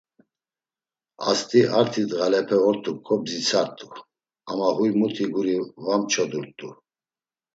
Ast̆i 1.29 1.61
arti 1.79 2.01
ndğalepe 2.05 2.57
ort̆uǩo 2.69 3.13
bzitsart̆u, 3.23 3.87
ama 4.51 4.67
huy 4.75 4.91
muti 4.99 5.25
guri 5.33 5.55
va 5.83 5.95
mçodurt̆u. 6.01 6.69